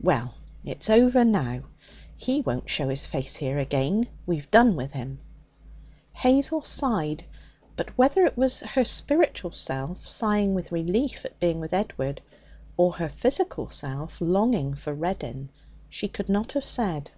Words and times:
'Well, 0.00 0.36
it's 0.64 0.88
over 0.88 1.24
now. 1.24 1.64
He 2.16 2.42
won't 2.42 2.70
show 2.70 2.90
his 2.90 3.06
face 3.06 3.34
here 3.34 3.58
again; 3.58 4.06
we've 4.24 4.48
done 4.52 4.76
with 4.76 4.92
him.' 4.92 5.18
Hazel 6.12 6.62
sighed. 6.62 7.24
But 7.74 7.88
whether 7.98 8.24
it 8.24 8.36
was 8.38 8.60
her 8.60 8.84
spiritual 8.84 9.50
self 9.50 9.98
sighing 10.06 10.54
with 10.54 10.70
relief 10.70 11.24
at 11.24 11.40
being 11.40 11.58
with 11.58 11.72
Edward, 11.72 12.20
or 12.76 12.92
her 12.92 13.08
physical 13.08 13.68
self 13.68 14.20
longing 14.20 14.74
for 14.74 14.94
Reddin, 14.94 15.48
she 15.88 16.06
could 16.06 16.28
not 16.28 16.52
have 16.52 16.64
said. 16.64 17.10